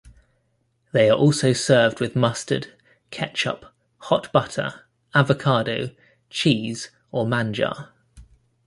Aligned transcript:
They 0.93 1.11
are 1.11 1.15
also 1.15 1.53
served 1.53 1.99
with 1.99 2.15
mustard, 2.15 2.73
ketchup, 3.11 3.67
hot 3.99 4.31
butter, 4.33 4.85
avocado, 5.13 5.91
cheese 6.31 6.89
or 7.11 7.27
manjar. 7.27 7.89